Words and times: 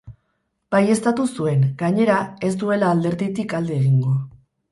Baieztatu 0.75 1.25
zuen, 1.33 1.67
gainera, 1.83 2.17
ez 2.49 2.51
duela 2.63 2.91
alderditik 2.95 3.57
alde 3.59 3.79
egingo. 3.85 4.17